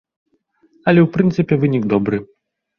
Але 0.87 0.99
ў 1.03 1.07
прынцыпе 1.17 1.53
вынік 1.67 1.83
добры. 1.95 2.25